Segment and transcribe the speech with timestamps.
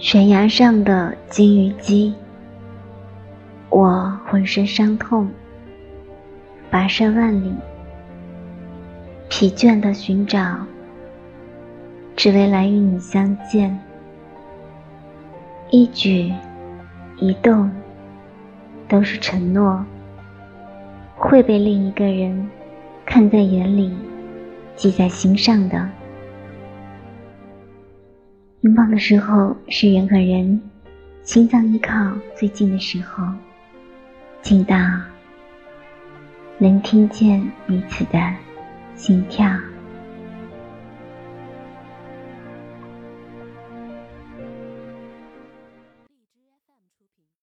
[0.00, 2.14] 悬崖上的金鱼姬，
[3.68, 5.28] 我浑身伤痛，
[6.72, 7.54] 跋涉万里，
[9.28, 10.56] 疲倦的寻找，
[12.16, 13.78] 只为来与你相见。
[15.68, 16.32] 一举
[17.18, 17.70] 一动
[18.88, 19.84] 都是承诺，
[21.14, 22.48] 会被另一个人
[23.04, 23.94] 看在眼里，
[24.74, 25.86] 记在心上的。
[28.62, 30.60] 拥抱的时候是人和人
[31.22, 33.24] 心脏依靠最近的时候，
[34.42, 34.76] 近到
[36.58, 38.18] 能听见彼此的
[38.94, 39.50] 心跳。